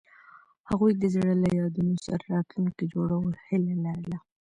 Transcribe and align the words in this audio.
هغوی 0.69 0.91
د 0.97 1.03
زړه 1.15 1.33
له 1.43 1.49
یادونو 1.59 1.95
سره 2.05 2.23
راتلونکی 2.35 2.83
جوړولو 2.93 3.39
هیله 3.47 3.75
لرله. 3.85 4.17